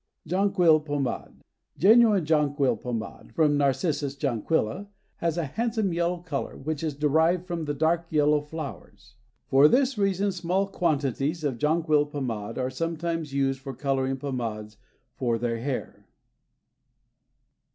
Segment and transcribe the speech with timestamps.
[0.25, 1.43] Jonquille Pomade.
[1.77, 7.65] Genuine jonquille pomade, from Narcissus Jonquilla, has a handsome yellow color which is derived from
[7.65, 9.13] the dark yellow flowers;
[9.45, 14.75] for this reason small quantities of jonquille pomade are sometimes used for coloring pomades
[15.13, 16.07] for the hair.